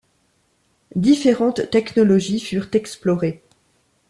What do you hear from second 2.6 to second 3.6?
explorées.